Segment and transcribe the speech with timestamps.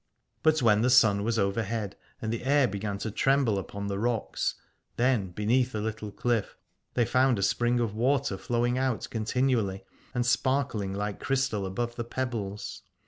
[0.41, 4.55] But when the sun was overhead and the air began to tremble upon the rocks,
[4.97, 6.57] then beneath a little cliff
[6.95, 9.83] they found a spring of water flowing out continually
[10.15, 12.81] and sparkling like crystal above the pebbles.